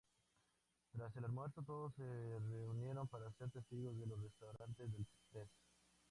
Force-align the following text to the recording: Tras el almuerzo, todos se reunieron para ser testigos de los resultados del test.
Tras 0.93 1.15
el 1.17 1.25
almuerzo, 1.25 1.61
todos 1.61 1.93
se 1.93 2.03
reunieron 2.49 3.07
para 3.07 3.31
ser 3.33 3.51
testigos 3.51 3.95
de 3.99 4.07
los 4.07 4.19
resultados 4.19 4.75
del 4.91 5.05
test. 5.31 5.51